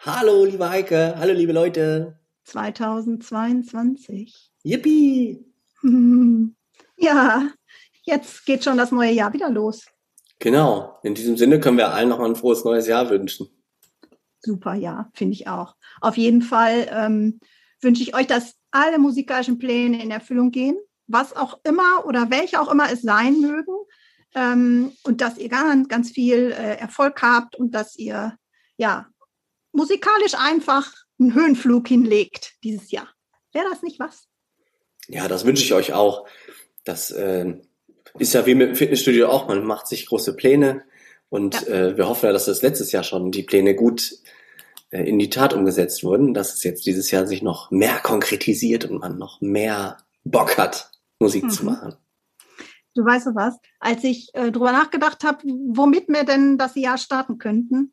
[0.00, 1.14] Hallo, liebe Heike.
[1.16, 2.18] Hallo, liebe Leute.
[2.44, 4.52] 2022.
[4.64, 5.46] Yippie!
[6.98, 7.48] Ja,
[8.04, 9.86] jetzt geht schon das neue Jahr wieder los.
[10.38, 11.00] Genau.
[11.02, 13.48] In diesem Sinne können wir allen nochmal ein frohes neues Jahr wünschen.
[14.40, 15.74] Super, ja, finde ich auch.
[16.00, 17.40] Auf jeden Fall ähm,
[17.80, 22.60] wünsche ich euch, dass alle musikalischen Pläne in Erfüllung gehen, was auch immer oder welche
[22.60, 23.74] auch immer es sein mögen.
[24.34, 28.36] Ähm, und dass ihr ganz, ganz viel äh, Erfolg habt und dass ihr
[28.76, 29.11] ja
[29.72, 33.08] musikalisch einfach einen Höhenflug hinlegt dieses Jahr.
[33.52, 34.28] Wäre das nicht was?
[35.08, 36.26] Ja, das wünsche ich euch auch.
[36.84, 37.54] Das äh,
[38.18, 39.48] ist ja wie mit dem Fitnessstudio auch.
[39.48, 40.84] Man macht sich große Pläne
[41.28, 41.68] und ja.
[41.68, 44.12] äh, wir hoffen ja, dass das letztes Jahr schon die Pläne gut
[44.90, 48.84] äh, in die Tat umgesetzt wurden, dass es jetzt dieses Jahr sich noch mehr konkretisiert
[48.84, 51.50] und man noch mehr Bock hat, Musik mhm.
[51.50, 51.94] zu machen.
[52.94, 53.58] Du weißt du was?
[53.80, 57.92] Als ich äh, drüber nachgedacht habe, womit wir denn das Jahr starten könnten,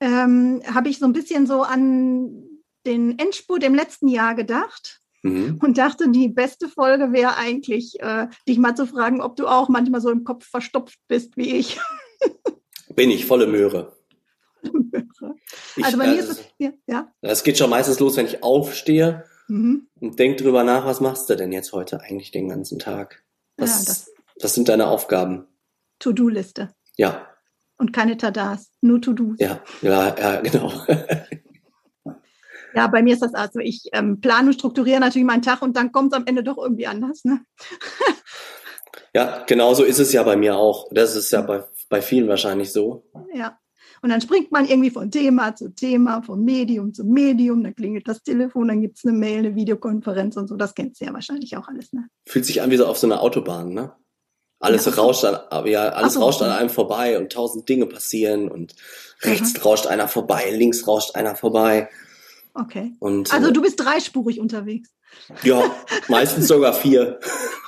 [0.00, 2.44] ähm, habe ich so ein bisschen so an
[2.86, 5.58] den Endspurt im letzten Jahr gedacht mhm.
[5.62, 9.68] und dachte, die beste Folge wäre eigentlich, äh, dich mal zu fragen, ob du auch
[9.68, 11.78] manchmal so im Kopf verstopft bist wie ich.
[12.94, 13.96] Bin ich, volle Möhre.
[15.76, 17.12] Ich, also bei mir ist es, ja, ja.
[17.20, 19.86] Das geht schon meistens los, wenn ich aufstehe mhm.
[20.00, 23.22] und denk drüber nach, was machst du denn jetzt heute eigentlich den ganzen Tag?
[23.56, 25.46] Was, ja, das, was sind deine Aufgaben?
[26.00, 26.70] To-Do-Liste.
[26.96, 27.28] Ja,
[27.78, 29.36] und keine Tadas, nur To-Dos.
[29.38, 30.72] Ja, ja, ja, genau.
[32.74, 35.76] ja, bei mir ist das also, ich ähm, plane und strukturiere natürlich meinen Tag und
[35.76, 37.24] dann kommt es am Ende doch irgendwie anders.
[37.24, 37.40] Ne?
[39.14, 40.88] ja, genau so ist es ja bei mir auch.
[40.90, 43.04] Das ist ja bei, bei vielen wahrscheinlich so.
[43.32, 43.58] Ja.
[44.00, 48.06] Und dann springt man irgendwie von Thema zu Thema, von Medium zu Medium, dann klingelt
[48.06, 50.56] das Telefon, dann gibt es eine Mail, eine Videokonferenz und so.
[50.56, 52.06] Das kennt ihr ja wahrscheinlich auch alles, ne?
[52.26, 53.92] Fühlt sich an wie so auf so einer Autobahn, ne?
[54.60, 56.20] Alles ja, rauscht an, ja, alles so.
[56.20, 58.74] rauscht an einem vorbei und tausend Dinge passieren und
[59.22, 59.62] rechts mhm.
[59.62, 61.88] rauscht einer vorbei, links rauscht einer vorbei.
[62.54, 62.92] Okay.
[62.98, 64.90] Und, also äh, du bist dreispurig unterwegs.
[65.42, 65.62] Ja,
[66.08, 67.20] meistens sogar vier.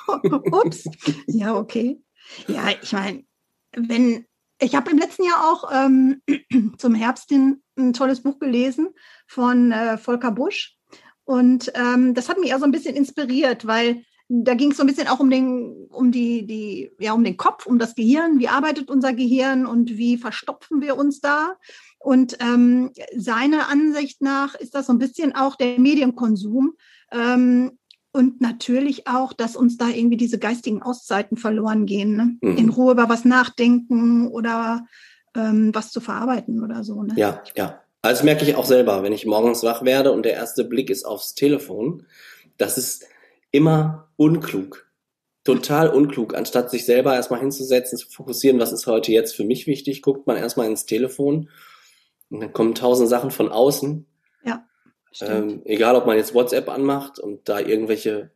[0.52, 0.84] Ups.
[1.26, 2.00] Ja, okay.
[2.48, 3.24] Ja, ich meine,
[3.72, 4.26] wenn
[4.60, 6.22] ich habe im letzten Jahr auch ähm,
[6.78, 8.88] zum Herbst hin ein tolles Buch gelesen
[9.26, 10.76] von äh, Volker Busch.
[11.24, 14.84] Und ähm, das hat mich ja so ein bisschen inspiriert, weil da ging es so
[14.84, 18.38] ein bisschen auch um den, um die, die, ja, um den Kopf, um das Gehirn.
[18.38, 21.56] Wie arbeitet unser Gehirn und wie verstopfen wir uns da?
[21.98, 26.74] Und ähm, seiner Ansicht nach ist das so ein bisschen auch der Medienkonsum.
[27.10, 27.72] Ähm,
[28.12, 32.16] und natürlich auch, dass uns da irgendwie diese geistigen Auszeiten verloren gehen.
[32.16, 32.36] Ne?
[32.40, 32.56] Mhm.
[32.56, 34.86] In Ruhe über was nachdenken oder
[35.36, 37.02] ähm, was zu verarbeiten oder so.
[37.02, 37.14] Ne?
[37.16, 37.80] Ja, ja.
[38.02, 41.04] Also merke ich auch selber, wenn ich morgens wach werde und der erste Blick ist
[41.04, 42.06] aufs Telefon,
[42.56, 43.04] das ist
[43.50, 44.86] immer unklug.
[45.44, 46.34] Total unklug.
[46.34, 50.26] Anstatt sich selber erstmal hinzusetzen, zu fokussieren, was ist heute jetzt für mich wichtig, guckt
[50.26, 51.48] man erstmal ins Telefon
[52.30, 54.06] und dann kommen tausend Sachen von außen.
[54.44, 54.66] Ja.
[55.20, 58.30] Ähm, egal, ob man jetzt WhatsApp anmacht und da irgendwelche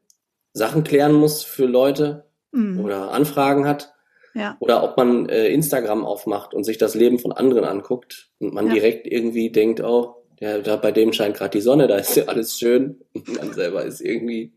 [0.53, 2.81] Sachen klären muss für Leute mhm.
[2.81, 3.93] oder Anfragen hat.
[4.35, 4.57] Ja.
[4.59, 8.67] Oder ob man äh, Instagram aufmacht und sich das Leben von anderen anguckt und man
[8.69, 8.75] ja.
[8.75, 12.25] direkt irgendwie denkt, oh, ja, da bei dem scheint gerade die Sonne, da ist ja
[12.25, 13.01] alles schön.
[13.13, 14.53] Und man selber ist irgendwie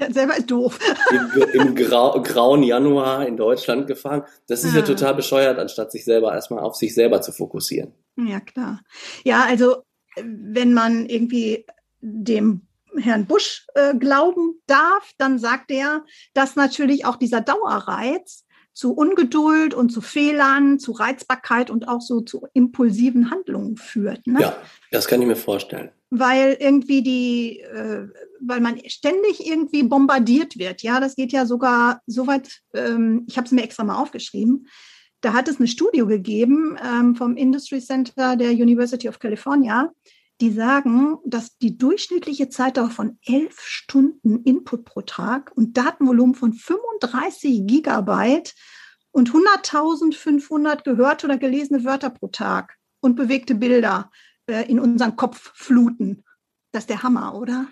[0.00, 0.78] ja, selber ist doof.
[1.10, 4.24] Im, im grau, grauen Januar in Deutschland gefahren.
[4.46, 4.78] Das ist ja.
[4.78, 4.86] ja ah.
[4.86, 7.92] total bescheuert, anstatt sich selber erstmal auf sich selber zu fokussieren.
[8.16, 8.80] Ja, klar.
[9.24, 9.82] Ja, also
[10.16, 11.64] wenn man irgendwie
[12.00, 12.62] dem
[12.96, 16.04] Herrn Busch äh, glauben darf, dann sagt er,
[16.34, 18.44] dass natürlich auch dieser Dauerreiz
[18.78, 24.26] zu Ungeduld und zu Fehlern, zu Reizbarkeit und auch so zu impulsiven Handlungen führt.
[24.26, 24.40] Ne?
[24.40, 24.56] Ja,
[24.92, 25.90] das kann ich mir vorstellen.
[26.10, 28.06] Weil irgendwie die, äh,
[28.40, 30.82] weil man ständig irgendwie bombardiert wird.
[30.82, 34.66] Ja, das geht ja sogar so weit, ähm, ich habe es mir extra mal aufgeschrieben.
[35.20, 39.92] Da hat es eine Studie gegeben ähm, vom Industry Center der University of California,
[40.40, 46.52] die sagen, dass die durchschnittliche Zeitdauer von elf Stunden Input pro Tag und Datenvolumen von
[46.52, 48.54] 35 Gigabyte
[49.10, 54.10] und 100.500 gehörte oder gelesene Wörter pro Tag und bewegte Bilder
[54.46, 56.24] äh, in unseren Kopf fluten.
[56.72, 57.66] Das ist der Hammer, oder?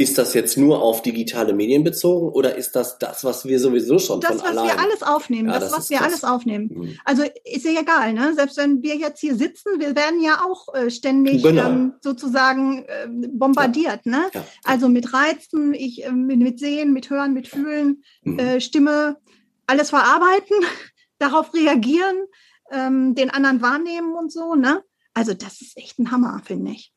[0.00, 3.98] Ist das jetzt nur auf digitale Medien bezogen oder ist das das, was wir sowieso
[3.98, 4.66] schon das, von was allein?
[4.66, 6.06] wir alles aufnehmen, Ja, das, das was wir krass.
[6.08, 6.70] alles aufnehmen.
[6.72, 6.98] Mhm.
[7.04, 8.32] Also ist ja egal, ne?
[8.34, 11.68] Selbst wenn wir jetzt hier sitzen, wir werden ja auch äh, ständig Genau.
[11.68, 14.22] ähm, sozusagen äh, bombardiert, ne?
[14.32, 14.44] Ja.
[14.64, 18.38] Also mit Reizen, ich äh, mit, mit Sehen, mit Hören, mit Fühlen, Mhm.
[18.38, 19.18] äh, Stimme,
[19.66, 20.56] alles verarbeiten,
[21.18, 22.16] darauf reagieren,
[22.72, 24.82] ähm, den anderen wahrnehmen und so, ne?
[25.12, 26.92] Also das ist echt ein Hammer, finde ich.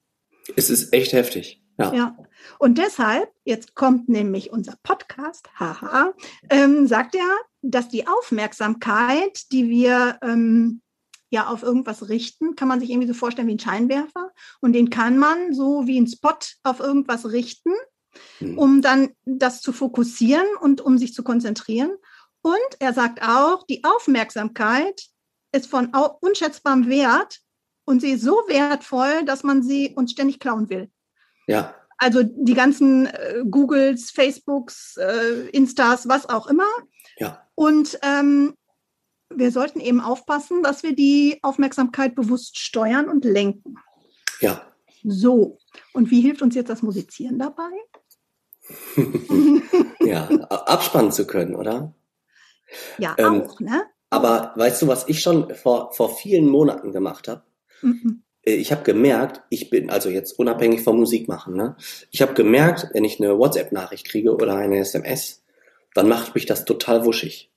[0.56, 1.62] Es ist echt heftig.
[1.83, 1.94] Ja.
[1.94, 2.18] Ja.
[2.59, 6.13] Und deshalb, jetzt kommt nämlich unser Podcast, haha,
[6.50, 10.81] ähm, sagt er, dass die Aufmerksamkeit, die wir ähm,
[11.30, 14.31] ja auf irgendwas richten, kann man sich irgendwie so vorstellen wie ein Scheinwerfer.
[14.62, 17.71] Und den kann man so wie ein Spot auf irgendwas richten,
[18.39, 18.57] Mhm.
[18.57, 21.91] um dann das zu fokussieren und um sich zu konzentrieren.
[22.41, 25.07] Und er sagt auch, die Aufmerksamkeit
[25.51, 25.91] ist von
[26.21, 27.39] unschätzbarem Wert
[27.85, 30.89] und sie ist so wertvoll, dass man sie uns ständig klauen will.
[31.48, 31.75] Ja.
[31.98, 36.68] Also die ganzen äh, Googles, Facebooks, äh, Instas, was auch immer.
[37.18, 37.48] Ja.
[37.56, 38.56] Und ähm,
[39.30, 43.75] wir sollten eben aufpassen, dass wir die Aufmerksamkeit bewusst steuern und lenken.
[44.40, 44.62] Ja.
[45.04, 45.60] So.
[45.94, 47.72] Und wie hilft uns jetzt das Musizieren dabei?
[50.01, 50.28] ja.
[50.50, 51.94] Abspannen zu können, oder?
[52.98, 53.84] Ja, Ähm, auch, ne?
[54.10, 57.44] Aber weißt du, was ich schon vor, vor vielen Monaten gemacht habe?
[57.81, 58.24] Mhm.
[58.45, 61.75] Äh, Ich habe gemerkt, ich bin, also jetzt unabhängig vom Musik machen, ne?
[62.12, 65.44] Ich habe gemerkt, wenn ich eine WhatsApp-Nachricht kriege oder eine SMS,
[65.94, 67.51] dann macht mich das total wuschig.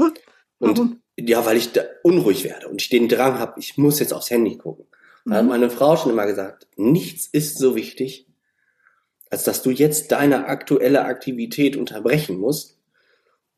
[0.00, 0.12] Hm,
[0.60, 1.00] Und Warum?
[1.18, 1.70] ja, weil ich
[2.02, 4.86] unruhig werde und ich den Drang habe, ich muss jetzt aufs Handy gucken.
[5.24, 5.48] Da hat Mhm.
[5.48, 8.26] meine Frau schon immer gesagt, nichts ist so wichtig,
[9.30, 12.78] als dass du jetzt deine aktuelle Aktivität unterbrechen musst,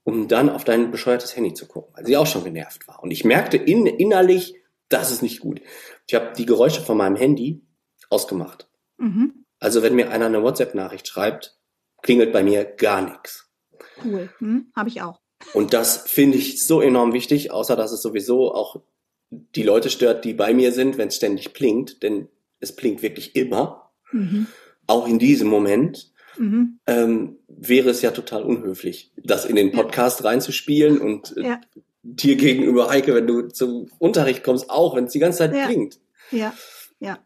[0.02, 3.02] um dann auf dein bescheuertes Handy zu gucken, weil sie auch schon genervt war.
[3.02, 4.54] Und ich merkte in, innerlich,
[4.88, 5.60] das ist nicht gut.
[6.10, 7.62] Ich habe die Geräusche von meinem Handy
[8.08, 8.68] ausgemacht.
[8.98, 9.44] Mhm.
[9.60, 11.56] Also wenn mir einer eine WhatsApp-Nachricht schreibt,
[12.02, 13.48] klingelt bei mir gar nichts.
[14.04, 14.28] Cool.
[14.38, 14.72] Hm?
[14.74, 15.20] Habe ich auch.
[15.54, 18.82] Und das finde ich so enorm wichtig, außer dass es sowieso auch
[19.30, 22.26] die Leute stört, die bei mir sind, wenn es ständig blinkt, denn
[22.58, 24.48] es blinkt wirklich immer, Mhm.
[24.88, 26.12] auch in diesem Moment.
[26.38, 26.80] Mhm.
[26.88, 31.60] Ähm, wäre es ja total unhöflich, das in den Podcast reinzuspielen und äh, Ja.
[32.16, 35.66] Dir gegenüber, Heike, wenn du zum Unterricht kommst, auch, wenn es die ganze Zeit Ja.
[35.66, 36.00] blinkt.
[36.30, 36.52] Ja.
[37.00, 37.18] Ja.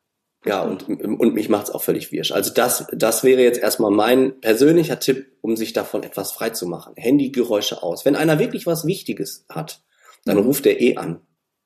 [0.46, 2.30] Ja, und, und mich macht's auch völlig wirsch.
[2.32, 6.66] Also das, das wäre jetzt erstmal mein persönlicher Tipp, um sich davon etwas frei zu
[6.66, 6.92] machen.
[6.96, 8.04] Handygeräusche aus.
[8.04, 9.82] Wenn einer wirklich was Wichtiges hat,
[10.26, 10.42] dann Mhm.
[10.44, 11.20] ruft er eh an.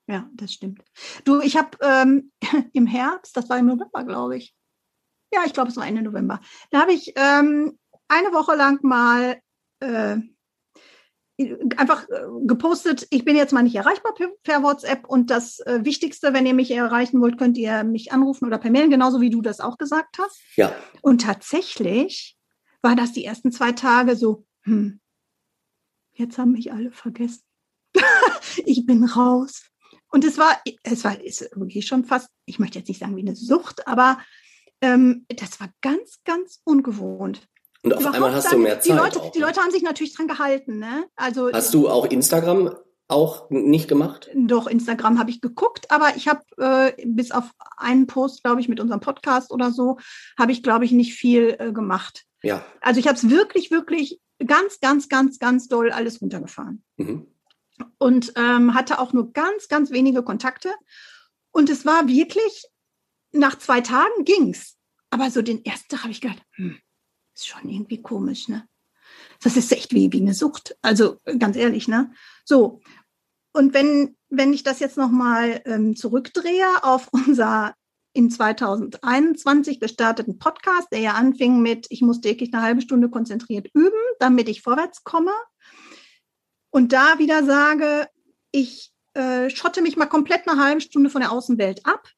[0.07, 0.83] Ja, das stimmt.
[1.25, 2.31] Du, ich habe ähm,
[2.73, 4.55] im Herbst, das war im November, glaube ich.
[5.35, 6.41] Ja, ich glaube, es war Ende November.
[6.71, 9.39] Da habe ich ähm, eine Woche lang mal
[9.81, 10.17] äh,
[11.77, 14.13] einfach äh, gepostet, ich bin jetzt mal nicht erreichbar
[14.43, 18.47] per, WhatsApp und das äh, Wichtigste, wenn ihr mich erreichen wollt, könnt ihr mich anrufen
[18.47, 20.41] oder per Mail, genauso wie du das auch gesagt hast.
[20.57, 22.37] Ja, Und tatsächlich
[22.83, 25.01] war das die ersten zwei Tage so, hm,
[26.15, 27.43] jetzt haben mich alle vergessen.
[28.65, 29.63] ich bin raus.
[30.11, 33.21] Und es war, es war ist wirklich schon fast, ich möchte jetzt nicht sagen wie
[33.21, 34.19] eine Sucht, aber
[34.81, 37.47] ähm, das war ganz, ganz ungewohnt.
[37.83, 38.97] Und auf einmal hast du dann- mehr die Zeit.
[38.99, 39.39] Leute, auch, die?
[39.39, 40.79] Leute haben sich natürlich dran gehalten.
[40.79, 41.07] Ne?
[41.17, 42.75] Also Hast du auch Instagram
[43.09, 44.29] auch nicht gemacht?
[44.35, 47.45] Doch, Instagram habe ich geguckt, aber ich habe äh, bis auf
[47.79, 49.99] einen Post, glaube ich, mit unserem Podcast oder so,
[50.39, 52.25] habe ich, glaube ich, nicht viel äh, gemacht.
[52.43, 52.65] Ja.
[52.81, 57.27] Also ich habe es wirklich, wirklich ganz, ganz, ganz, ganz doll alles runtergefahren Mhm.
[57.99, 60.71] und ähm, hatte auch nur ganz, ganz wenige Kontakte.
[61.51, 62.67] Und es war wirklich,
[63.33, 64.77] nach zwei Tagen ging's.
[65.11, 66.79] Aber so den ersten Tag habe ich gedacht, hm,
[67.39, 68.67] ist schon irgendwie komisch, ne?
[69.43, 70.77] Das ist echt wie, wie eine Sucht.
[70.83, 72.13] Also ganz ehrlich, ne?
[72.45, 72.81] So.
[73.53, 77.75] Und wenn, wenn ich das jetzt nochmal ähm, zurückdrehe auf unser
[78.13, 83.69] in 2021 gestarteten Podcast, der ja anfing mit, ich muss täglich eine halbe Stunde konzentriert
[83.75, 85.33] üben, damit ich vorwärts komme.
[86.71, 88.09] Und da wieder sage,
[88.51, 92.09] ich äh, schotte mich mal komplett eine halbe Stunde von der Außenwelt ab,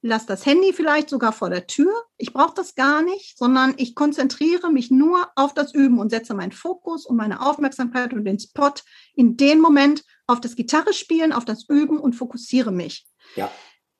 [0.00, 1.92] lasse das Handy vielleicht sogar vor der Tür.
[2.16, 6.34] Ich brauche das gar nicht, sondern ich konzentriere mich nur auf das Üben und setze
[6.34, 8.72] meinen Fokus und meine Aufmerksamkeit und den Spot
[9.14, 13.08] in den Moment auf das Gitarre spielen, auf das Üben und fokussiere mich.
[13.34, 13.50] Ja.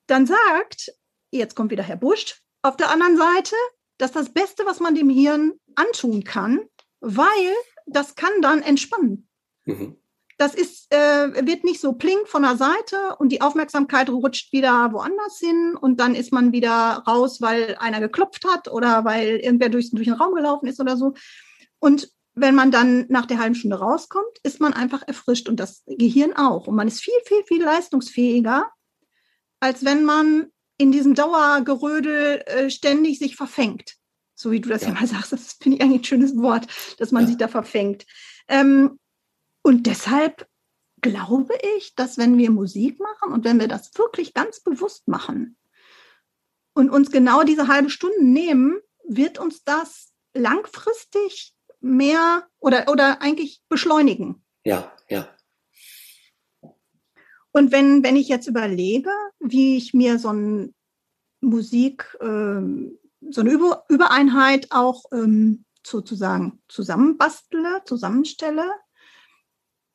[0.07, 0.91] Dann sagt,
[1.31, 3.55] jetzt kommt wieder Herr Busch, auf der anderen Seite,
[3.97, 6.61] dass das Beste, was man dem Hirn antun kann,
[7.01, 7.53] weil
[7.85, 9.27] das kann dann entspannen.
[9.65, 9.97] Mhm.
[10.39, 14.93] Das ist, äh, wird nicht so pling von der Seite und die Aufmerksamkeit rutscht wieder
[14.93, 19.67] woanders hin und dann ist man wieder raus, weil einer geklopft hat oder weil irgendwer
[19.67, 21.13] durch, durch den Raum gelaufen ist oder so.
[21.79, 25.83] Und wenn man dann nach der halben Stunde rauskommt, ist man einfach erfrischt und das
[25.85, 26.67] Gehirn auch.
[26.67, 28.71] Und man ist viel, viel, viel leistungsfähiger,
[29.59, 33.95] als wenn man in diesem Dauergerödel äh, ständig sich verfängt.
[34.35, 35.33] so wie du das ja, ja mal sagst.
[35.33, 36.65] Das finde ich eigentlich ein schönes Wort,
[36.97, 37.27] dass man ja.
[37.27, 38.05] sich da verfängt.
[38.47, 38.97] Ähm,
[39.69, 40.49] und deshalb
[40.99, 45.57] glaube ich, dass wenn wir Musik machen und wenn wir das wirklich ganz bewusst machen
[46.73, 53.61] und uns genau diese halbe Stunde nehmen, wird uns das langfristig mehr oder, oder eigentlich
[53.69, 54.43] beschleunigen.
[54.65, 55.29] Ja, ja.
[57.51, 60.73] Und wenn, wenn ich jetzt überlege, wie ich mir so ein
[61.41, 68.67] Musik, ähm, so eine Über Übereinheit auch ähm, sozusagen zusammenbastle, zusammenstelle,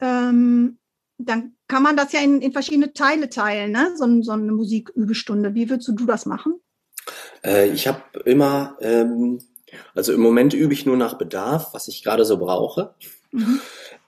[0.04, 0.78] ähm,
[1.18, 3.92] dann kann man das ja in, in verschiedene Teile teilen, ne?
[3.96, 5.54] so, so eine Musikübestunde.
[5.54, 6.60] Wie würdest du das machen?
[7.44, 9.38] Äh, ich habe immer, ähm,
[9.94, 12.94] also im Moment übe ich nur nach Bedarf, was ich gerade so brauche.
[13.32, 13.60] Mhm.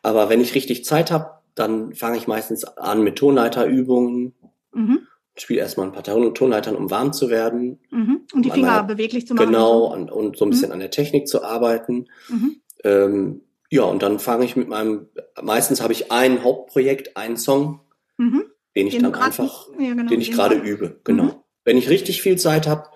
[0.02, 4.34] Aber wenn ich richtig Zeit habe, dann fange ich meistens an mit Tonleiterübungen.
[4.72, 5.00] Mhm.
[5.38, 7.78] Spiele erstmal ein paar Tonleitern, um warm zu werden.
[7.90, 8.22] Mhm.
[8.32, 9.46] Um die Finger um beweglich zu machen.
[9.46, 10.74] Genau, und, und so ein bisschen mhm.
[10.74, 12.06] an der Technik zu arbeiten.
[12.28, 12.56] Mhm.
[12.84, 15.08] Ähm, ja, und dann fange ich mit meinem,
[15.42, 17.80] meistens habe ich ein Hauptprojekt, einen Song,
[18.16, 18.44] mhm.
[18.74, 21.00] den ich den dann einfach, ja, genau, den ich gerade übe.
[21.04, 21.24] Genau.
[21.24, 21.34] Mhm.
[21.64, 22.88] Wenn ich richtig viel Zeit habe,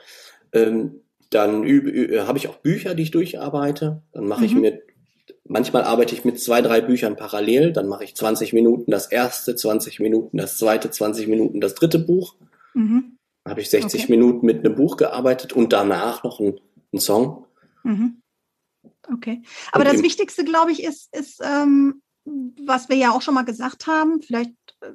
[0.53, 1.01] ähm,
[1.31, 4.03] dann übe, übe, habe ich auch Bücher, die ich durcharbeite.
[4.13, 4.81] Dann mache ich mir
[5.53, 7.73] Manchmal arbeite ich mit zwei, drei Büchern parallel.
[7.73, 11.99] Dann mache ich 20 Minuten das erste, 20 Minuten das zweite, 20 Minuten das dritte
[11.99, 12.37] Buch.
[12.73, 13.17] Mhm.
[13.43, 14.13] Dann habe ich 60 okay.
[14.13, 16.61] Minuten mit einem Buch gearbeitet und danach noch ein,
[16.93, 17.47] ein Song.
[17.83, 18.23] Mhm.
[19.13, 19.43] Okay.
[19.73, 23.45] Aber und das Wichtigste, glaube ich, ist, ist ähm, was wir ja auch schon mal
[23.45, 24.21] gesagt haben.
[24.23, 24.53] Vielleicht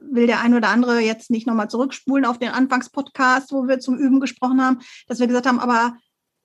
[0.09, 3.97] will der ein oder andere jetzt nicht nochmal zurückspulen auf den Anfangspodcast, wo wir zum
[3.97, 5.97] Üben gesprochen haben, dass wir gesagt haben, aber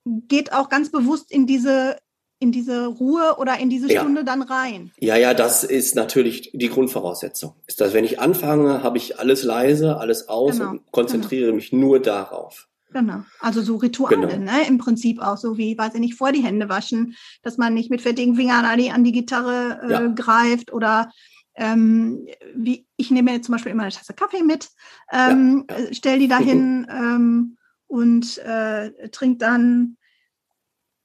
[0.05, 1.97] geht auch ganz bewusst in diese
[2.39, 4.01] in diese Ruhe oder in diese ja.
[4.01, 4.91] Stunde dann rein.
[4.99, 7.53] Ja, ja, das ist natürlich die Grundvoraussetzung.
[7.67, 10.71] Ist das, wenn ich anfange, habe ich alles leise, alles aus genau.
[10.71, 11.57] und konzentriere genau.
[11.57, 12.67] mich nur darauf.
[12.93, 13.23] Genau.
[13.39, 14.51] Also so Rituale, genau.
[14.51, 14.67] ne?
[14.67, 17.89] Im Prinzip auch so wie, weiß ich nicht, vor die Hände waschen, dass man nicht
[17.89, 20.07] mit fettigen Fingern an die, an die Gitarre äh, ja.
[20.07, 21.11] greift oder
[21.55, 24.69] ähm, wie ich nehme mir zum Beispiel immer eine Tasse Kaffee mit,
[25.11, 25.93] ähm, ja, ja.
[25.93, 27.57] stell die dahin ähm,
[27.87, 29.97] und äh, trink dann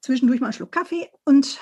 [0.00, 1.58] zwischendurch mal einen Schluck Kaffee und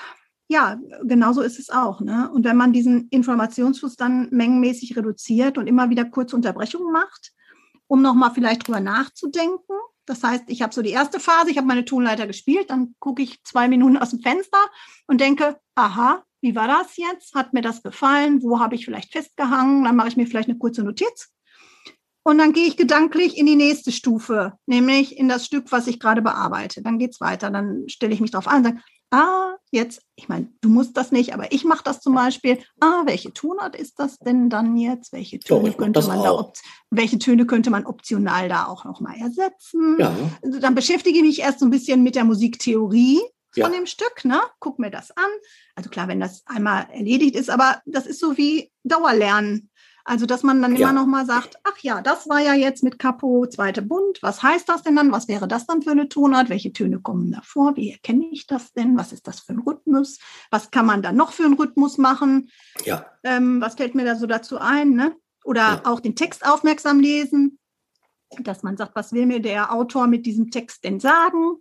[0.47, 2.01] ja, genauso ist es auch.
[2.01, 2.29] Ne?
[2.31, 7.33] Und wenn man diesen Informationsfluss dann mengenmäßig reduziert und immer wieder kurze Unterbrechungen macht,
[7.87, 9.73] um nochmal vielleicht drüber nachzudenken.
[10.05, 13.23] Das heißt, ich habe so die erste Phase, ich habe meine Tonleiter gespielt, dann gucke
[13.23, 14.59] ich zwei Minuten aus dem Fenster
[15.07, 17.33] und denke, aha, wie war das jetzt?
[17.33, 18.43] Hat mir das gefallen?
[18.43, 19.83] Wo habe ich vielleicht festgehangen?
[19.83, 21.31] Dann mache ich mir vielleicht eine kurze Notiz
[22.27, 25.99] und dann gehe ich gedanklich in die nächste Stufe, nämlich in das Stück, was ich
[25.99, 26.81] gerade bearbeite.
[26.81, 27.51] Dann geht es weiter.
[27.51, 28.81] Dann stelle ich mich darauf an und sage,
[29.11, 32.59] ah, jetzt, ich meine, du musst das nicht, aber ich mache das zum Beispiel.
[32.79, 35.13] Ah, welche Tonart ist das denn dann jetzt?
[35.13, 36.51] Welche Töne so, könnte man da
[36.89, 39.97] welche Töne könnte man optional da auch nochmal ersetzen?
[39.99, 40.15] Ja.
[40.41, 43.19] Also dann beschäftige ich mich erst so ein bisschen mit der Musiktheorie
[43.51, 43.79] von ja.
[43.79, 44.41] dem Stück, ne?
[44.59, 45.29] Guck mir das an.
[45.75, 49.69] Also klar, wenn das einmal erledigt ist, aber das ist so wie Dauerlernen.
[50.07, 50.89] Also, dass man dann ja.
[50.89, 54.19] immer noch mal sagt, ach ja, das war ja jetzt mit Capo, zweite Bund.
[54.21, 55.11] Was heißt das denn dann?
[55.11, 56.49] Was wäre das dann für eine Tonart?
[56.49, 57.75] Welche Töne kommen da vor?
[57.75, 58.97] Wie erkenne ich das denn?
[58.97, 60.19] Was ist das für ein Rhythmus?
[60.51, 62.51] Was kann man dann noch für einen Rhythmus machen?
[62.85, 63.07] Ja.
[63.23, 64.91] Ähm, was fällt mir da so dazu ein?
[64.91, 65.15] Ne?
[65.43, 65.81] Oder ja.
[65.85, 67.57] auch den Text aufmerksam lesen,
[68.39, 71.55] dass man sagt, was will mir der Autor mit diesem Text denn sagen?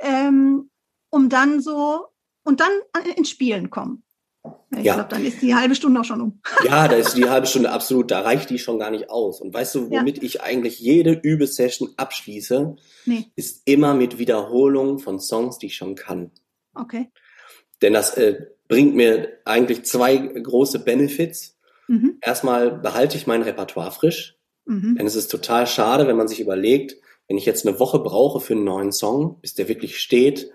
[0.00, 0.70] Ähm,
[1.10, 2.08] um dann so
[2.42, 2.72] und dann
[3.16, 4.02] ins Spielen kommen.
[4.76, 4.94] Ich ja.
[4.94, 6.40] glaube, dann ist die halbe Stunde auch schon um.
[6.64, 9.40] Ja, da ist die halbe Stunde absolut, da reicht die schon gar nicht aus.
[9.40, 10.22] Und weißt du, womit ja.
[10.22, 13.26] ich eigentlich jede Übesession abschließe, nee.
[13.34, 16.30] ist immer mit Wiederholung von Songs, die ich schon kann.
[16.74, 17.10] Okay.
[17.82, 21.58] Denn das äh, bringt mir eigentlich zwei große Benefits.
[21.88, 22.18] Mhm.
[22.20, 24.36] Erstmal behalte ich mein Repertoire frisch.
[24.66, 24.96] Mhm.
[24.96, 26.96] Denn es ist total schade, wenn man sich überlegt,
[27.28, 30.50] wenn ich jetzt eine Woche brauche für einen neuen Song, bis der wirklich steht,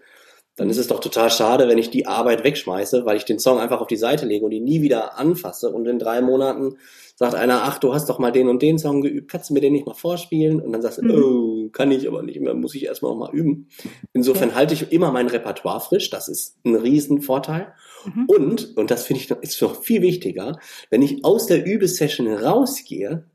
[0.56, 3.60] dann ist es doch total schade, wenn ich die Arbeit wegschmeiße, weil ich den Song
[3.60, 6.78] einfach auf die Seite lege und ihn nie wieder anfasse und in drei Monaten
[7.16, 9.62] sagt einer, ach, du hast doch mal den und den Song geübt, kannst du mir
[9.62, 10.62] den nicht mal vorspielen?
[10.62, 11.24] Und dann sagst du, mhm.
[11.24, 13.70] oh, kann ich aber nicht mehr, muss ich erstmal mal üben.
[14.14, 14.56] Insofern ja.
[14.56, 17.74] halte ich immer mein Repertoire frisch, das ist ein Riesenvorteil.
[18.06, 18.26] Mhm.
[18.28, 20.60] Und, und das finde ich noch, ist noch viel wichtiger,
[20.90, 23.26] wenn ich aus der Übesession rausgehe,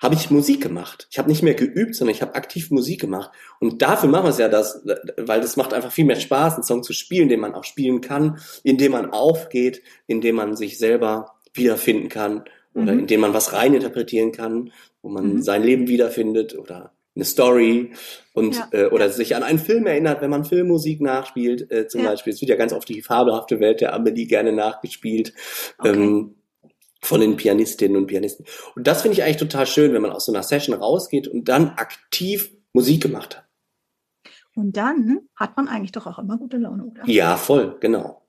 [0.00, 1.06] habe ich Musik gemacht.
[1.10, 3.30] Ich habe nicht mehr geübt, sondern ich habe aktiv Musik gemacht.
[3.60, 4.82] Und dafür machen wir es ja das,
[5.18, 8.00] weil das macht einfach viel mehr Spaß, einen Song zu spielen, den man auch spielen
[8.00, 13.00] kann, indem man aufgeht, indem man sich selber wiederfinden kann oder mhm.
[13.00, 15.42] indem man was reininterpretieren kann, wo man mhm.
[15.42, 17.90] sein Leben wiederfindet oder eine Story
[18.32, 18.68] und ja.
[18.72, 22.10] äh, oder sich an einen Film erinnert, wenn man Filmmusik nachspielt, äh, zum ja.
[22.10, 22.32] Beispiel.
[22.32, 25.34] Es wird ja ganz oft die fabelhafte Welt der Amelie gerne nachgespielt.
[25.78, 25.90] Okay.
[25.90, 26.36] Ähm,
[27.02, 28.44] von den Pianistinnen und Pianisten.
[28.76, 31.48] Und das finde ich eigentlich total schön, wenn man aus so einer Session rausgeht und
[31.48, 33.44] dann aktiv Musik gemacht hat.
[34.54, 37.02] Und dann hat man eigentlich doch auch immer gute Laune, oder?
[37.06, 38.26] Ja, voll, genau.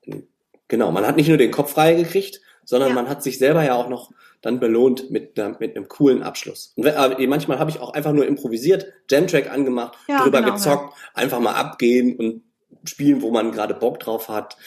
[0.68, 0.92] Genau.
[0.92, 2.96] Man hat nicht nur den Kopf frei gekriegt, sondern ja.
[2.96, 4.12] man hat sich selber ja auch noch
[4.42, 6.74] dann belohnt mit, mit einem coolen Abschluss.
[6.76, 10.94] Und äh, manchmal habe ich auch einfach nur improvisiert, Jam-Track angemacht, ja, drüber genau, gezockt,
[10.96, 11.22] ja.
[11.22, 12.44] einfach mal abgehen und
[12.90, 14.58] spielen, wo man gerade Bock drauf hat.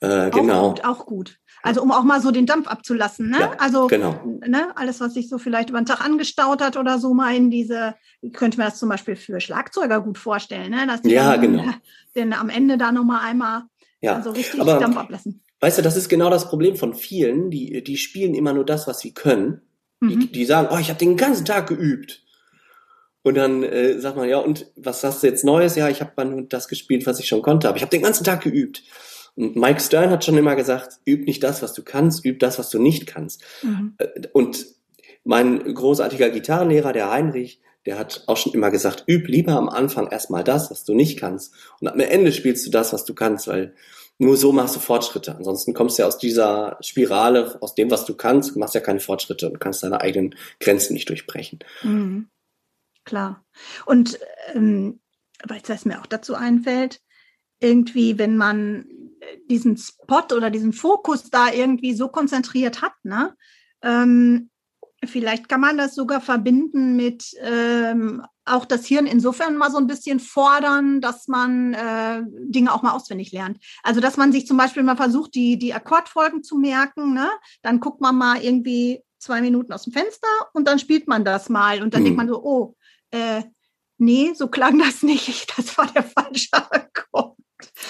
[0.00, 0.68] Äh, genau.
[0.68, 1.38] Auch gut, auch gut.
[1.68, 3.40] Also um auch mal so den Dampf abzulassen, ne?
[3.40, 4.20] Ja, also genau.
[4.46, 7.50] ne, alles, was sich so vielleicht über den Tag angestaut hat oder so, mal in
[7.50, 7.94] diese,
[8.32, 10.86] könnte man das zum Beispiel für Schlagzeuger gut vorstellen, ne?
[10.86, 11.64] Dass die ja, dann, genau.
[12.14, 13.64] Denn am Ende da nochmal einmal
[14.00, 14.22] ja.
[14.22, 15.42] so richtig Aber, Dampf ablassen.
[15.60, 18.86] Weißt du, das ist genau das Problem von vielen, die, die spielen immer nur das,
[18.86, 19.60] was sie können.
[20.00, 20.20] Mhm.
[20.20, 22.22] Die, die sagen, oh, ich habe den ganzen Tag geübt.
[23.22, 25.74] Und dann äh, sagt man, ja, und was hast du jetzt Neues?
[25.74, 28.02] Ja, ich habe mal nur das gespielt, was ich schon konnte, aber ich habe den
[28.02, 28.82] ganzen Tag geübt.
[29.38, 32.58] Und Mike Stern hat schon immer gesagt, üb nicht das, was du kannst, üb das,
[32.58, 33.44] was du nicht kannst.
[33.62, 33.94] Mhm.
[33.98, 34.66] Äh, und
[35.22, 40.08] mein großartiger Gitarrenlehrer, der Heinrich, der hat auch schon immer gesagt, üb lieber am Anfang
[40.08, 41.54] erstmal das, was du nicht kannst.
[41.80, 43.76] Und am Ende spielst du das, was du kannst, weil
[44.18, 45.36] nur so machst du Fortschritte.
[45.36, 48.98] Ansonsten kommst du ja aus dieser Spirale, aus dem, was du kannst, machst ja keine
[48.98, 51.60] Fortschritte und kannst deine eigenen Grenzen nicht durchbrechen.
[51.84, 52.28] Mhm.
[53.04, 53.44] Klar.
[53.86, 54.18] Und
[54.52, 54.98] ähm,
[55.46, 57.00] weil es mir auch dazu einfällt,
[57.60, 58.86] irgendwie, wenn man
[59.50, 63.34] diesen Spot oder diesen Fokus da irgendwie so konzentriert hat, ne?
[63.82, 64.50] Ähm,
[65.04, 69.86] vielleicht kann man das sogar verbinden mit ähm, auch das Hirn insofern mal so ein
[69.86, 73.58] bisschen fordern, dass man äh, Dinge auch mal auswendig lernt.
[73.82, 77.30] Also dass man sich zum Beispiel mal versucht, die, die Akkordfolgen zu merken, ne?
[77.62, 81.48] Dann guckt man mal irgendwie zwei Minuten aus dem Fenster und dann spielt man das
[81.48, 82.06] mal und dann mhm.
[82.06, 82.76] denkt man so, oh,
[83.10, 83.42] äh,
[83.98, 87.27] nee, so klang das nicht, das war der falsche Akkord.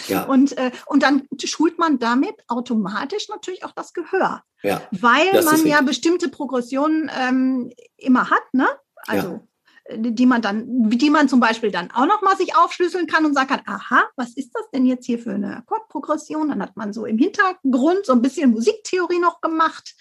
[0.06, 0.24] Ja.
[0.24, 4.42] Und, äh, und dann schult man damit automatisch natürlich auch das Gehör.
[4.62, 4.82] Ja.
[4.90, 8.68] Weil man ja bestimmte Progressionen ähm, immer hat, ne?
[9.06, 9.40] Also ja
[9.84, 13.24] äh, die man dann, die man zum Beispiel dann auch noch mal sich aufschlüsseln kann
[13.24, 16.48] und sagen kann, aha, was ist das denn jetzt hier für eine Akkordprogression?
[16.48, 19.94] Dann hat man so im Hintergrund so ein bisschen Musiktheorie noch gemacht.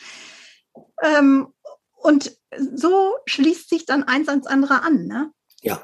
[1.01, 1.53] Ähm,
[1.95, 5.31] und so schließt sich dann eins ans andere an, ne?
[5.61, 5.81] Ja.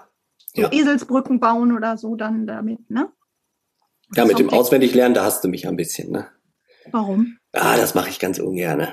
[0.55, 0.71] So ja.
[0.71, 3.11] Eselsbrücken bauen oder so dann damit, ne?
[4.15, 6.27] Ja, mit dem Auswendiglernen, da hast du mich ein bisschen, ne?
[6.91, 7.37] Warum?
[7.53, 8.87] Ah, das mache ich ganz ungern.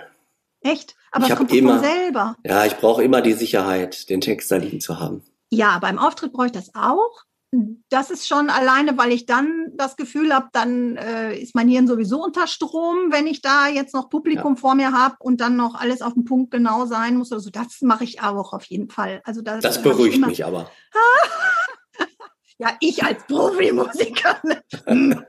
[0.60, 0.94] Echt?
[1.10, 2.36] Aber ich es kommt immer, selber.
[2.44, 5.22] Ja, ich brauche immer die Sicherheit, den Text da liegen zu haben.
[5.50, 7.24] Ja, beim Auftritt brauche ich das auch.
[7.88, 11.88] Das ist schon alleine, weil ich dann das Gefühl habe, dann äh, ist mein Hirn
[11.88, 14.60] sowieso unter Strom, wenn ich da jetzt noch Publikum ja.
[14.60, 17.32] vor mir habe und dann noch alles auf den Punkt genau sein muss.
[17.32, 19.20] Also das mache ich auch auf jeden Fall.
[19.24, 20.70] Also das, das beruhigt mich aber.
[22.60, 24.38] Ja, ich als Profimusiker.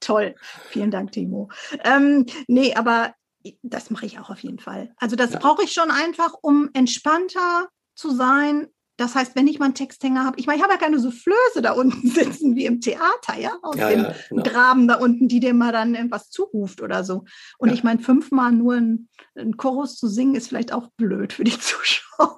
[0.00, 0.34] Toll.
[0.70, 1.50] Vielen Dank, Timo.
[1.84, 3.14] Ähm, nee, aber
[3.62, 4.92] das mache ich auch auf jeden Fall.
[4.96, 5.38] Also das ja.
[5.38, 8.66] brauche ich schon einfach, um entspannter zu sein.
[8.96, 11.62] Das heißt, wenn ich mal einen Texthänger habe, ich meine, ich habe ja keine Soufflöse
[11.62, 14.42] da unten sitzen wie im Theater, ja, aus ja, dem ja, genau.
[14.42, 17.24] Graben da unten, die dir mal dann irgendwas zuruft oder so.
[17.58, 21.44] Und ich meine, fünfmal nur ein, ein Chorus zu singen, ist vielleicht auch blöd für
[21.44, 22.36] die Zuschauer.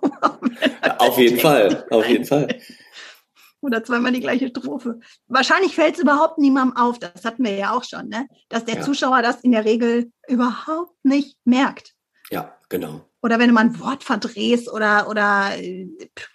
[0.98, 2.60] auf jeden Fall, auf jeden Fall
[3.60, 5.00] oder zweimal die gleiche Strophe.
[5.28, 8.26] Wahrscheinlich fällt es überhaupt niemandem auf, das hatten wir ja auch schon, ne?
[8.48, 8.82] dass der ja.
[8.82, 11.94] Zuschauer das in der Regel überhaupt nicht merkt.
[12.30, 13.02] Ja, genau.
[13.22, 15.50] Oder wenn du mal ein Wort verdrehst oder, oder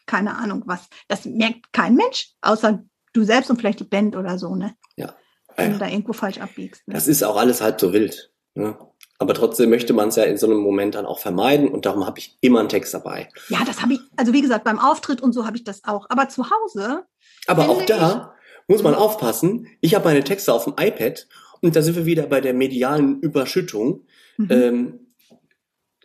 [0.06, 0.88] keine Ahnung was.
[1.08, 2.84] Das merkt kein Mensch, außer
[3.14, 4.76] du selbst und vielleicht die Band oder so, ne?
[4.96, 5.16] Ja.
[5.56, 6.86] Wenn du da irgendwo falsch abbiegst.
[6.88, 6.94] Ne?
[6.94, 8.32] Das ist auch alles halb so wild.
[8.56, 8.78] Ne?
[9.18, 12.06] Aber trotzdem möchte man es ja in so einem Moment dann auch vermeiden und darum
[12.06, 13.30] habe ich immer einen Text dabei.
[13.48, 16.08] Ja, das habe ich, also wie gesagt, beim Auftritt und so habe ich das auch.
[16.10, 17.06] Aber zu Hause.
[17.48, 18.36] Aber auch da
[18.68, 19.68] muss man aufpassen.
[19.82, 21.28] Ich habe meine Texte auf dem iPad
[21.62, 24.06] und da sind wir wieder bei der medialen Überschüttung.
[24.38, 24.48] Mhm.
[24.52, 25.00] Ähm,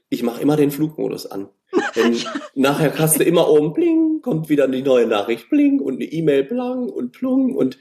[0.09, 1.49] ich mache immer den Flugmodus an.
[1.97, 2.17] Denn
[2.55, 6.45] nachher hast du immer oben bling, kommt wieder die neue Nachricht bling und eine E-Mail
[6.45, 7.79] blang und plung und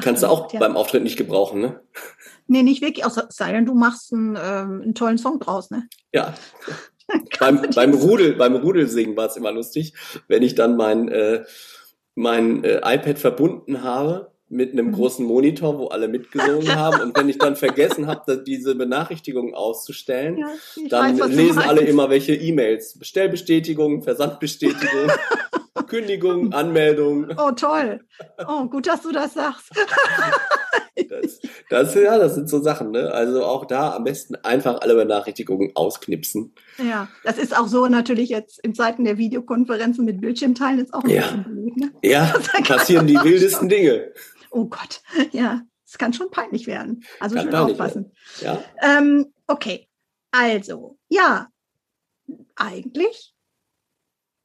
[0.00, 0.60] kannst du auch ja.
[0.60, 1.80] beim Auftritt nicht gebrauchen, ne?
[2.46, 5.88] Nee, nicht wirklich, außer sei denn, du machst einen, ähm, einen tollen Song draus, ne?
[6.12, 6.34] Ja.
[7.40, 9.94] beim, beim Rudel, beim Rudelsingen war es immer lustig,
[10.28, 11.44] wenn ich dann mein, äh,
[12.14, 14.92] mein äh, iPad verbunden habe mit einem mhm.
[14.92, 17.00] großen Monitor, wo alle mitgesungen haben.
[17.00, 20.46] Und wenn ich dann vergessen habe, diese Benachrichtigung auszustellen, ja,
[20.88, 22.98] dann weiß, lesen alle immer welche E-Mails.
[22.98, 25.10] Bestellbestätigung, Versandbestätigung.
[25.86, 27.26] Kündigung, Anmeldung.
[27.36, 28.00] Oh, toll.
[28.48, 29.70] Oh, gut, dass du das sagst.
[31.08, 33.12] das, das, ja, das sind so Sachen, ne?
[33.12, 36.54] Also auch da am besten einfach alle Benachrichtigungen ausknipsen.
[36.78, 41.04] Ja, das ist auch so natürlich jetzt in Zeiten der Videokonferenzen mit Bildschirmteilen ist auch
[41.04, 41.22] ein ja.
[41.22, 41.92] bisschen blöd, ne?
[42.02, 42.34] Ja,
[42.66, 44.12] passieren die wildesten Dinge.
[44.50, 45.02] Oh Gott,
[45.32, 47.04] ja, es kann schon peinlich werden.
[47.20, 48.12] Also kann schön aufpassen.
[48.40, 48.62] Ja.
[48.82, 49.88] Ähm, okay,
[50.30, 51.48] also, ja,
[52.56, 53.34] eigentlich,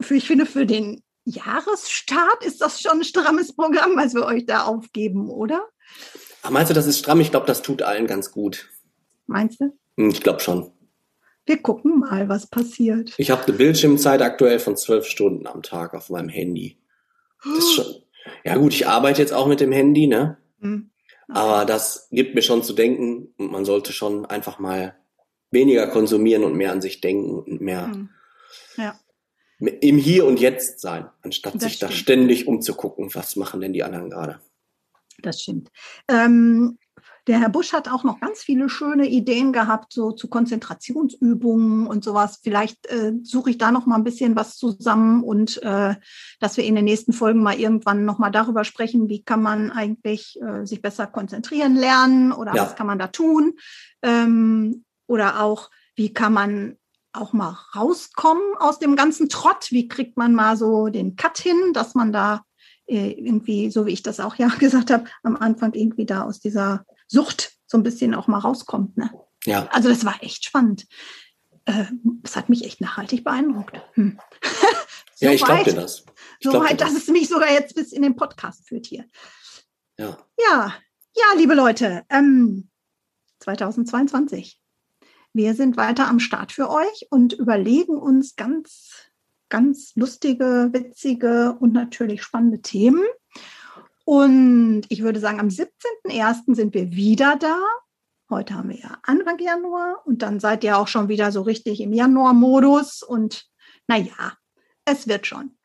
[0.02, 4.46] für, ich finde, für den Jahresstart ist das schon ein strammes Programm, was wir euch
[4.46, 5.68] da aufgeben, oder?
[6.44, 7.20] Ach, meinst du, das ist stramm?
[7.22, 8.70] Ich glaube, das tut allen ganz gut.
[9.28, 9.74] Meinst du?
[9.98, 10.72] Hm, Ich glaube schon.
[11.46, 13.14] Wir gucken mal, was passiert.
[13.18, 16.78] Ich habe eine Bildschirmzeit aktuell von zwölf Stunden am Tag auf meinem Handy.
[17.44, 17.86] Das ist schon.
[18.44, 20.38] Ja gut, ich arbeite jetzt auch mit dem Handy, ne?
[20.60, 20.92] Hm.
[21.28, 24.96] Aber das gibt mir schon zu denken und man sollte schon einfach mal
[25.52, 28.10] weniger konsumieren und mehr an sich denken und mehr Hm.
[28.78, 29.00] Ja.
[29.60, 32.00] im Hier und Jetzt sein, anstatt Das sich da stimmt.
[32.00, 34.40] ständig umzugucken, was machen denn die anderen gerade.
[35.24, 35.70] Das stimmt.
[36.08, 36.78] Ähm,
[37.28, 42.04] der Herr Busch hat auch noch ganz viele schöne Ideen gehabt, so zu Konzentrationsübungen und
[42.04, 42.40] sowas.
[42.42, 45.96] Vielleicht äh, suche ich da noch mal ein bisschen was zusammen und äh,
[46.40, 49.72] dass wir in den nächsten Folgen mal irgendwann noch mal darüber sprechen, wie kann man
[49.72, 52.64] eigentlich äh, sich besser konzentrieren lernen oder Ja.
[52.64, 53.54] was kann man da tun
[54.02, 56.78] ähm, oder auch wie kann man
[57.14, 59.68] auch mal rauskommen aus dem ganzen Trott?
[59.72, 62.44] Wie kriegt man mal so den Cut hin, dass man da
[62.98, 66.86] irgendwie, so wie ich das auch ja gesagt habe, am Anfang irgendwie da aus dieser
[67.08, 68.98] Sucht so ein bisschen auch mal rauskommt.
[68.98, 69.12] Ne?
[69.46, 70.88] Ja, Also das war echt spannend.
[71.66, 71.86] Äh,
[72.24, 73.80] Das hat mich echt nachhaltig beeindruckt.
[73.94, 74.20] Hm.
[75.20, 76.04] ja, ich glaube dir das.
[76.40, 77.04] Ich So weit, dass das.
[77.04, 79.06] es mich sogar jetzt bis in den Podcast führt hier.
[79.98, 80.18] Ja.
[80.40, 80.74] Ja,
[81.16, 82.70] ja, liebe Leute, ähm,
[83.40, 84.60] 2022.
[85.34, 89.09] Wir sind weiter am Start für euch und überlegen uns ganz,
[89.50, 93.04] ganz lustige, witzige und natürlich spannende Themen.
[94.06, 96.56] Und ich würde sagen, am 17.01.
[96.56, 97.60] sind wir wieder da.
[98.30, 101.82] Heute haben wir ja Anfang Januar und dann seid ihr auch schon wieder so richtig
[101.82, 103.04] im Januar-Modus.
[103.04, 103.46] Und
[103.88, 104.34] naja,
[104.86, 105.58] es wird schon.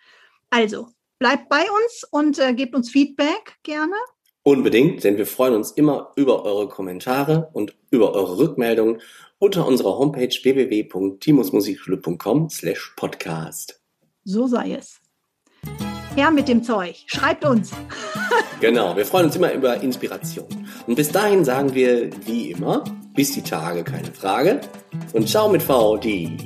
[0.51, 3.97] Also, bleibt bei uns und äh, gebt uns Feedback gerne.
[4.47, 9.01] Unbedingt, denn wir freuen uns immer über eure Kommentare und über eure Rückmeldungen
[9.39, 13.81] unter unserer Homepage www.timusmusikschule.com slash podcast.
[14.25, 15.01] So sei es.
[16.15, 17.03] Her mit dem Zeug.
[17.07, 17.73] Schreibt uns.
[18.61, 20.47] Genau, wir freuen uns immer über Inspiration.
[20.87, 22.83] Und bis dahin sagen wir, wie immer,
[23.15, 24.61] bis die Tage, keine Frage.
[25.13, 26.37] Und ciao mit V, die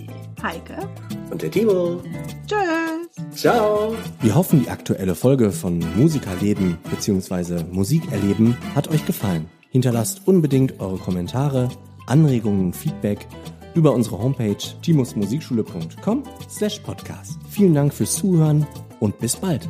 [0.43, 0.89] Heike.
[1.31, 2.03] und der Timo.
[2.47, 2.98] Tschüss.
[3.39, 3.95] Ciao.
[4.21, 7.63] Wir hoffen, die aktuelle Folge von Musikerleben bzw.
[7.71, 9.49] Musikerleben hat euch gefallen.
[9.71, 11.69] Hinterlasst unbedingt eure Kommentare,
[12.07, 13.29] Anregungen Feedback
[13.77, 17.39] über unsere Homepage timusmusikschule.com slash podcast.
[17.49, 18.67] Vielen Dank fürs Zuhören
[18.99, 19.69] und bis bald.